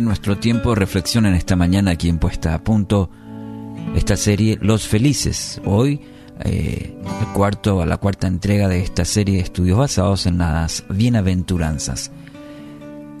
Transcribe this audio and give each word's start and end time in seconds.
Nuestro 0.00 0.38
tiempo 0.38 0.70
de 0.70 0.76
reflexión 0.76 1.26
en 1.26 1.34
esta 1.34 1.56
mañana 1.56 1.92
aquí 1.92 2.08
en 2.08 2.18
Puesta 2.18 2.54
a 2.54 2.62
Punto, 2.62 3.10
esta 3.96 4.16
serie 4.16 4.56
Los 4.60 4.86
Felices. 4.86 5.60
Hoy, 5.64 6.00
eh, 6.44 6.96
el 7.20 7.26
cuarto, 7.34 7.84
la 7.84 7.96
cuarta 7.96 8.28
entrega 8.28 8.68
de 8.68 8.80
esta 8.80 9.04
serie 9.04 9.36
de 9.36 9.42
estudios 9.42 9.76
basados 9.76 10.26
en 10.26 10.38
las 10.38 10.84
bienaventuranzas. 10.88 12.12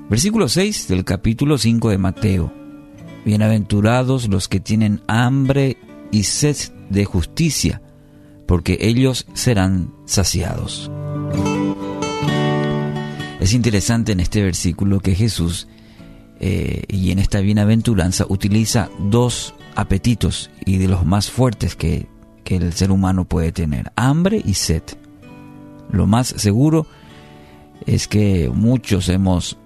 Versículo 0.08 0.48
6 0.48 0.86
del 0.86 1.04
capítulo 1.04 1.58
5 1.58 1.90
de 1.90 1.98
Mateo. 1.98 2.52
Bienaventurados 3.24 4.28
los 4.28 4.46
que 4.46 4.60
tienen 4.60 5.02
hambre 5.08 5.78
y 6.12 6.22
sed 6.22 6.56
de 6.90 7.04
justicia, 7.04 7.82
porque 8.46 8.78
ellos 8.80 9.26
serán 9.34 9.92
saciados. 10.06 10.90
Es 13.40 13.52
interesante 13.52 14.12
en 14.12 14.20
este 14.20 14.42
versículo 14.42 15.00
que 15.00 15.16
Jesús 15.16 15.66
eh, 16.40 16.84
y 16.88 17.10
en 17.10 17.18
esta 17.18 17.40
bienaventuranza 17.40 18.24
utiliza 18.28 18.90
dos 18.98 19.54
apetitos 19.74 20.50
y 20.64 20.78
de 20.78 20.88
los 20.88 21.04
más 21.04 21.30
fuertes 21.30 21.74
que, 21.74 22.06
que 22.44 22.56
el 22.56 22.72
ser 22.72 22.90
humano 22.90 23.24
puede 23.24 23.52
tener, 23.52 23.92
hambre 23.96 24.40
y 24.44 24.54
sed. 24.54 24.82
Lo 25.90 26.06
más 26.06 26.28
seguro 26.28 26.86
es 27.86 28.06
que 28.06 28.50
muchos 28.52 29.08
hemos 29.08 29.58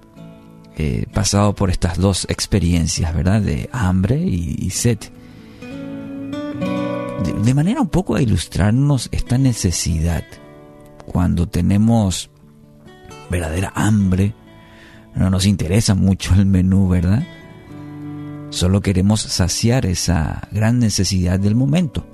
eh, 0.76 1.06
pasado 1.12 1.54
por 1.54 1.70
estas 1.70 1.98
dos 1.98 2.26
experiencias, 2.30 3.14
¿verdad? 3.14 3.42
De 3.42 3.68
hambre 3.72 4.18
y, 4.18 4.70
sed. 4.70 4.98
De, 7.24 7.32
de, 7.32 7.54
manera 7.54 7.82
un 7.82 7.88
poco 7.88 8.14
a 8.14 8.22
ilustrarnos 8.22 9.08
esta 9.12 9.36
necesidad, 9.36 10.24
cuando 11.06 11.46
tenemos 11.48 12.30
verdadera 13.30 13.72
hambre, 13.74 14.34
no 15.14 15.30
nos 15.30 15.46
interesa 15.46 15.94
mucho 15.94 16.34
el 16.34 16.46
menú, 16.46 16.88
¿verdad? 16.88 17.26
Solo 18.50 18.80
queremos 18.80 19.20
saciar 19.20 19.86
esa 19.86 20.48
gran 20.52 20.78
necesidad 20.78 21.40
del 21.40 21.54
momento. 21.54 22.06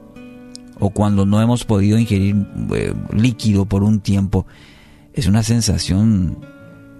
O 0.78 0.90
cuando 0.90 1.26
no 1.26 1.42
hemos 1.42 1.64
podido 1.64 1.98
ingerir 1.98 2.36
eh, 2.74 2.94
líquido 3.12 3.66
por 3.66 3.82
un 3.82 4.00
tiempo, 4.00 4.46
es 5.12 5.26
una 5.26 5.42
sensación 5.42 6.38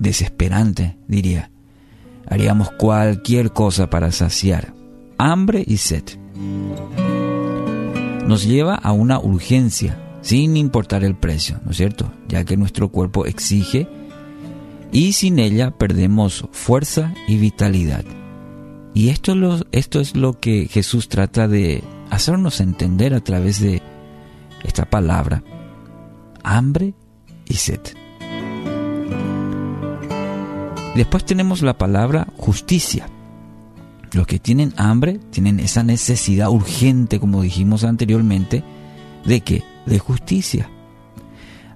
desesperante, 0.01 0.97
diría. 1.07 1.51
Haríamos 2.27 2.71
cualquier 2.73 3.53
cosa 3.53 3.89
para 3.89 4.11
saciar 4.11 4.75
hambre 5.19 5.65
y 5.67 5.77
sed. 5.77 6.05
Nos 8.27 8.45
lleva 8.45 8.75
a 8.75 8.93
una 8.93 9.19
urgencia, 9.19 9.99
sin 10.21 10.57
importar 10.57 11.05
el 11.05 11.17
precio, 11.17 11.61
¿no 11.65 11.71
es 11.71 11.77
cierto? 11.77 12.13
Ya 12.29 12.45
que 12.45 12.57
nuestro 12.57 12.91
cuerpo 12.91 13.25
exige 13.25 13.89
y 14.93 15.13
sin 15.13 15.39
ella 15.39 15.71
perdemos 15.71 16.47
fuerza 16.53 17.15
y 17.27 17.37
vitalidad. 17.37 18.05
Y 18.95 19.11
esto 19.11 19.33
es, 19.33 19.39
lo, 19.39 19.67
esto 19.73 20.01
es 20.01 20.17
lo 20.17 20.41
que 20.41 20.67
Jesús 20.69 21.09
trata 21.09 21.47
de 21.47 21.85
hacernos 22.11 22.61
entender 22.61 23.15
a 23.15 23.21
través 23.21 23.61
de 23.61 23.83
esta 24.65 24.89
palabra, 24.89 25.43
hambre 26.43 26.95
y 27.45 27.55
sed. 27.55 27.81
Después 30.95 31.25
tenemos 31.25 31.63
la 31.63 31.79
palabra 31.79 32.27
justicia. 32.37 33.09
Los 34.13 34.27
que 34.27 34.39
tienen 34.39 34.73
hambre 34.79 35.21
tienen 35.31 35.61
esa 35.61 35.83
necesidad 35.83 36.49
urgente, 36.49 37.21
como 37.21 37.43
dijimos 37.43 37.85
anteriormente, 37.85 38.65
de 39.25 39.43
qué? 39.43 39.63
De 39.87 39.99
justicia. 39.99 40.71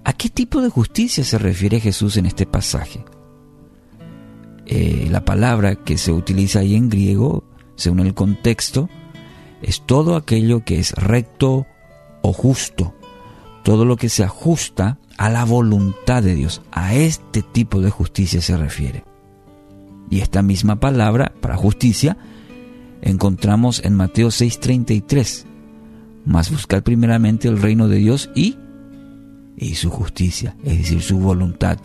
¿A 0.04 0.12
qué 0.12 0.28
tipo 0.28 0.60
de 0.60 0.68
justicia 0.68 1.24
se 1.24 1.38
refiere 1.38 1.80
Jesús 1.80 2.16
en 2.16 2.26
este 2.26 2.46
pasaje? 2.46 3.04
Eh, 4.66 5.08
la 5.10 5.24
palabra 5.24 5.76
que 5.76 5.98
se 5.98 6.12
utiliza 6.12 6.60
ahí 6.60 6.74
en 6.74 6.88
griego, 6.88 7.44
según 7.76 8.00
el 8.00 8.14
contexto, 8.14 8.88
es 9.60 9.82
todo 9.86 10.16
aquello 10.16 10.64
que 10.64 10.80
es 10.80 10.92
recto 10.92 11.66
o 12.22 12.32
justo, 12.32 12.94
todo 13.62 13.84
lo 13.84 13.96
que 13.96 14.08
se 14.08 14.24
ajusta 14.24 14.98
a 15.18 15.30
la 15.30 15.44
voluntad 15.44 16.22
de 16.22 16.34
Dios. 16.34 16.62
A 16.72 16.94
este 16.94 17.42
tipo 17.42 17.80
de 17.80 17.90
justicia 17.90 18.40
se 18.40 18.56
refiere. 18.56 19.04
Y 20.10 20.20
esta 20.20 20.42
misma 20.42 20.80
palabra 20.80 21.32
para 21.40 21.56
justicia 21.56 22.16
encontramos 23.02 23.84
en 23.84 23.94
Mateo 23.94 24.30
6:33. 24.30 25.46
Más 26.24 26.50
buscar 26.50 26.82
primeramente 26.82 27.48
el 27.48 27.60
reino 27.60 27.88
de 27.88 27.96
Dios 27.96 28.30
y 28.34 28.56
y 29.62 29.74
su 29.74 29.90
justicia, 29.90 30.56
es 30.64 30.78
decir, 30.78 31.02
su 31.02 31.18
voluntad. 31.18 31.78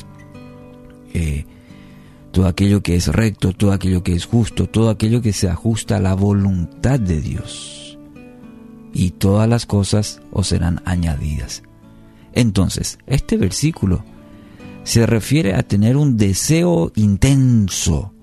Eh, 1.13 1.45
todo 2.31 2.47
aquello 2.47 2.81
que 2.81 2.95
es 2.95 3.07
recto, 3.07 3.53
todo 3.53 3.71
aquello 3.71 4.03
que 4.03 4.13
es 4.13 4.25
justo, 4.25 4.67
todo 4.67 4.89
aquello 4.89 5.21
que 5.21 5.33
se 5.33 5.49
ajusta 5.49 5.97
a 5.97 6.01
la 6.01 6.13
voluntad 6.13 6.99
de 6.99 7.21
Dios. 7.21 7.97
Y 8.93 9.11
todas 9.11 9.47
las 9.47 9.65
cosas 9.65 10.21
os 10.31 10.47
serán 10.47 10.81
añadidas. 10.85 11.63
Entonces, 12.33 12.99
este 13.07 13.37
versículo 13.37 14.03
se 14.83 15.05
refiere 15.05 15.53
a 15.55 15.63
tener 15.63 15.97
un 15.97 16.17
deseo 16.17 16.91
intenso, 16.95 18.13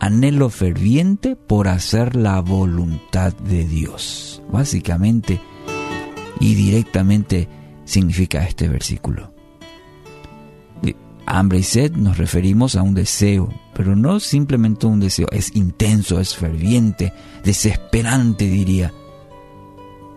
anhelo 0.00 0.50
ferviente 0.50 1.36
por 1.36 1.68
hacer 1.68 2.16
la 2.16 2.40
voluntad 2.40 3.32
de 3.34 3.64
Dios. 3.64 4.42
Básicamente 4.50 5.40
y 6.40 6.54
directamente 6.54 7.48
significa 7.84 8.46
este 8.46 8.68
versículo. 8.68 9.32
hambre 11.26 11.58
y 11.58 11.62
sed 11.62 11.92
nos 11.92 12.18
referimos 12.18 12.76
a 12.76 12.82
un 12.82 12.94
deseo, 12.94 13.48
pero 13.74 13.96
no 13.96 14.20
simplemente 14.20 14.86
un 14.86 15.00
deseo, 15.00 15.26
es 15.32 15.56
intenso, 15.56 16.20
es 16.20 16.34
ferviente, 16.34 17.14
desesperante 17.42 18.46
diría, 18.46 18.92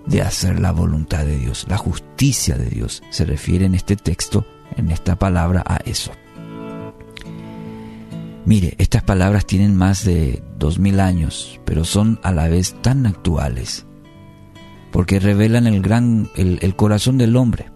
de 0.06 0.22
hacer 0.22 0.60
la 0.60 0.72
voluntad 0.72 1.26
de 1.26 1.38
Dios. 1.38 1.66
La 1.70 1.78
justicia 1.78 2.58
de 2.58 2.70
Dios 2.70 3.04
se 3.10 3.26
refiere 3.26 3.66
en 3.66 3.76
este 3.76 3.96
texto, 3.96 4.46
en 4.76 4.92
esta 4.92 5.16
palabra, 5.16 5.64
a 5.66 5.78
eso. 5.78 6.12
Mire, 8.46 8.76
estas 8.78 9.04
palabras 9.04 9.46
tienen 9.46 9.76
más 9.76 10.04
de 10.04 10.44
dos 10.58 10.78
mil 10.78 11.00
años, 11.00 11.60
pero 11.66 11.84
son 11.86 12.20
a 12.22 12.32
la 12.32 12.48
vez 12.48 12.76
tan 12.82 13.06
actuales 13.06 13.87
porque 14.98 15.20
revelan 15.20 15.68
el 15.68 15.84
gran 15.84 16.28
el, 16.36 16.76
corazón 16.76 17.20
del 17.20 17.36
hombre 17.36 17.70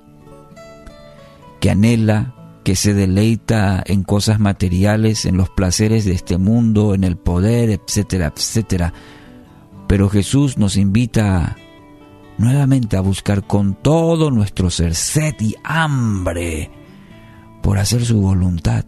que 1.59 1.69
anhela 1.69 2.33
que 2.63 2.75
se 2.75 2.95
deleita 2.95 3.83
en 3.85 4.01
cosas 4.01 4.39
materiales, 4.39 5.25
en 5.27 5.37
los 5.37 5.47
placeres 5.47 6.03
de 6.05 6.13
este 6.13 6.39
mundo, 6.39 6.95
en 6.95 7.03
el 7.03 7.17
poder, 7.17 7.69
etcétera, 7.69 8.33
etcétera. 8.35 8.93
Pero 9.87 10.09
Jesús 10.09 10.57
nos 10.57 10.77
invita 10.77 11.57
nuevamente 12.39 12.97
a 12.97 13.01
buscar 13.01 13.45
con 13.45 13.75
todo 13.75 14.31
nuestro 14.31 14.71
ser 14.71 14.95
sed 14.95 15.35
y 15.41 15.53
hambre 15.63 16.71
por 17.61 17.77
hacer 17.77 18.03
su 18.03 18.19
voluntad. 18.19 18.85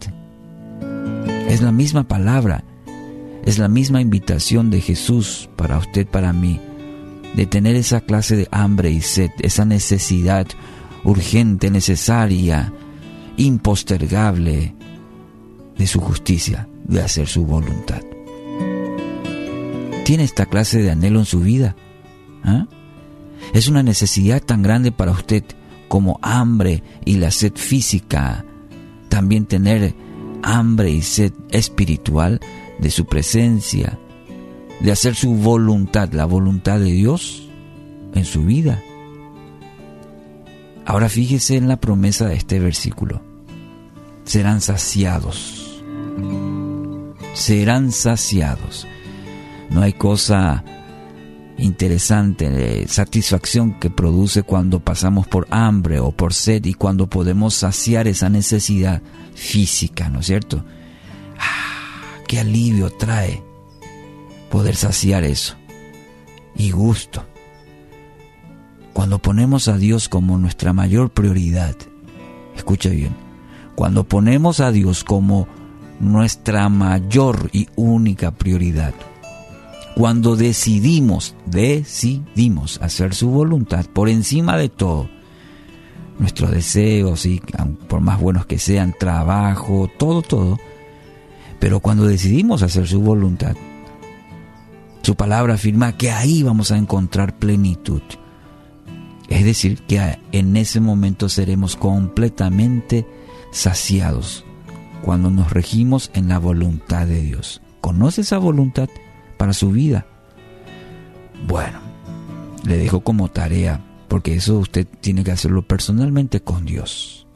Es 1.48 1.62
la 1.62 1.70
misma 1.70 2.08
palabra, 2.08 2.64
es 3.44 3.60
la 3.60 3.68
misma 3.68 4.00
invitación 4.00 4.70
de 4.72 4.80
Jesús 4.80 5.48
para 5.54 5.78
usted, 5.78 6.04
para 6.04 6.32
mí 6.32 6.58
de 7.34 7.46
tener 7.46 7.76
esa 7.76 8.00
clase 8.00 8.36
de 8.36 8.48
hambre 8.50 8.90
y 8.90 9.00
sed, 9.00 9.30
esa 9.40 9.64
necesidad 9.64 10.46
urgente, 11.04 11.70
necesaria, 11.70 12.72
impostergable 13.36 14.74
de 15.76 15.86
su 15.86 16.00
justicia, 16.00 16.68
de 16.84 17.02
hacer 17.02 17.26
su 17.26 17.44
voluntad. 17.44 18.02
¿Tiene 20.04 20.24
esta 20.24 20.46
clase 20.46 20.82
de 20.82 20.90
anhelo 20.90 21.18
en 21.20 21.24
su 21.24 21.40
vida? 21.40 21.74
¿Ah? 22.42 22.66
Es 23.52 23.68
una 23.68 23.82
necesidad 23.82 24.42
tan 24.42 24.62
grande 24.62 24.92
para 24.92 25.12
usted 25.12 25.44
como 25.88 26.18
hambre 26.22 26.82
y 27.04 27.16
la 27.16 27.30
sed 27.30 27.52
física, 27.54 28.44
también 29.08 29.46
tener 29.46 29.94
hambre 30.42 30.90
y 30.90 31.02
sed 31.02 31.32
espiritual 31.50 32.40
de 32.78 32.90
su 32.90 33.06
presencia, 33.06 33.98
de 34.80 34.92
hacer 34.92 35.14
su 35.14 35.34
voluntad, 35.34 36.12
la 36.12 36.24
voluntad 36.24 36.78
de 36.78 36.92
Dios 36.92 37.48
en 38.14 38.24
su 38.24 38.44
vida. 38.44 38.82
Ahora 40.86 41.08
fíjese 41.08 41.56
en 41.56 41.68
la 41.68 41.76
promesa 41.76 42.26
de 42.26 42.36
este 42.36 42.58
versículo. 42.60 43.22
Serán 44.24 44.60
saciados. 44.60 45.82
Serán 47.32 47.92
saciados. 47.92 48.86
No 49.70 49.82
hay 49.82 49.94
cosa 49.94 50.62
interesante, 51.56 52.86
satisfacción 52.88 53.78
que 53.78 53.90
produce 53.90 54.42
cuando 54.42 54.80
pasamos 54.80 55.26
por 55.26 55.46
hambre 55.50 56.00
o 56.00 56.12
por 56.12 56.34
sed 56.34 56.64
y 56.64 56.74
cuando 56.74 57.08
podemos 57.08 57.54
saciar 57.54 58.08
esa 58.08 58.28
necesidad 58.28 59.02
física, 59.34 60.08
¿no 60.08 60.20
es 60.20 60.26
cierto? 60.26 60.64
¡Ah! 61.38 62.18
¡Qué 62.26 62.40
alivio 62.40 62.90
trae! 62.90 63.53
Poder 64.54 64.76
saciar 64.76 65.24
eso. 65.24 65.56
Y 66.54 66.70
gusto. 66.70 67.24
Cuando 68.92 69.18
ponemos 69.18 69.66
a 69.66 69.76
Dios 69.76 70.08
como 70.08 70.38
nuestra 70.38 70.72
mayor 70.72 71.10
prioridad, 71.10 71.74
escucha 72.54 72.90
bien, 72.90 73.16
cuando 73.74 74.04
ponemos 74.04 74.60
a 74.60 74.70
Dios 74.70 75.02
como 75.02 75.48
nuestra 75.98 76.68
mayor 76.68 77.50
y 77.52 77.66
única 77.74 78.30
prioridad. 78.30 78.94
Cuando 79.96 80.36
decidimos, 80.36 81.34
decidimos 81.46 82.80
hacer 82.80 83.12
su 83.12 83.30
voluntad 83.30 83.86
por 83.86 84.08
encima 84.08 84.56
de 84.56 84.68
todo, 84.68 85.08
nuestros 86.20 86.52
deseos, 86.52 87.26
y 87.26 87.42
por 87.88 88.00
más 88.02 88.20
buenos 88.20 88.46
que 88.46 88.60
sean, 88.60 88.94
trabajo, 88.96 89.90
todo, 89.98 90.22
todo, 90.22 90.60
pero 91.58 91.80
cuando 91.80 92.06
decidimos 92.06 92.62
hacer 92.62 92.86
su 92.86 93.00
voluntad, 93.00 93.56
su 95.04 95.16
palabra 95.16 95.54
afirma 95.54 95.98
que 95.98 96.10
ahí 96.10 96.42
vamos 96.42 96.70
a 96.70 96.78
encontrar 96.78 97.38
plenitud. 97.38 98.00
Es 99.28 99.44
decir, 99.44 99.82
que 99.82 100.18
en 100.32 100.56
ese 100.56 100.80
momento 100.80 101.28
seremos 101.28 101.76
completamente 101.76 103.06
saciados 103.50 104.46
cuando 105.02 105.30
nos 105.30 105.52
regimos 105.52 106.10
en 106.14 106.30
la 106.30 106.38
voluntad 106.38 107.06
de 107.06 107.20
Dios. 107.20 107.60
¿Conoce 107.82 108.22
esa 108.22 108.38
voluntad 108.38 108.88
para 109.36 109.52
su 109.52 109.72
vida? 109.72 110.06
Bueno, 111.46 111.80
le 112.64 112.78
dejo 112.78 113.00
como 113.00 113.30
tarea, 113.30 113.84
porque 114.08 114.34
eso 114.36 114.58
usted 114.58 114.86
tiene 115.02 115.22
que 115.22 115.32
hacerlo 115.32 115.68
personalmente 115.68 116.40
con 116.40 116.64
Dios. 116.64 117.26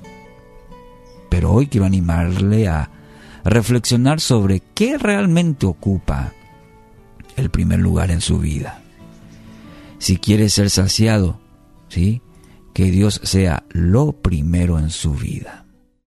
Pero 1.29 1.53
hoy 1.53 1.67
quiero 1.67 1.85
animarle 1.85 2.67
a 2.67 2.91
reflexionar 3.45 4.21
sobre 4.21 4.63
qué 4.75 4.97
realmente 4.97 5.67
ocupa 5.67 6.33
el 7.39 7.51
primer 7.51 7.79
lugar 7.79 8.11
en 8.11 8.21
su 8.21 8.39
vida. 8.39 8.83
Si 9.99 10.17
quiere 10.17 10.49
ser 10.49 10.71
saciado, 10.71 11.41
¿sí? 11.89 12.23
Que 12.75 12.91
Dios 12.91 13.21
sea 13.25 13.65
lo 13.71 14.13
primero 14.13 14.79
en 14.79 14.91
su 14.91 15.15
vida. 15.15 15.65